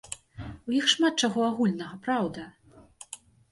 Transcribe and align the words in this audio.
У 0.69 0.73
іх 0.77 0.85
шмат 0.93 1.13
чаго 1.27 1.45
агульнага, 1.51 2.01
праўда. 2.09 2.49